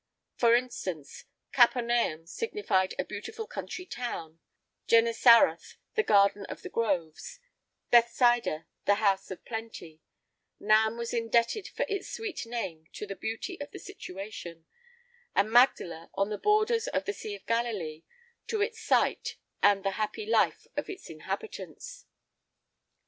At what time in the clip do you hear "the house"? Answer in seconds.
8.85-9.29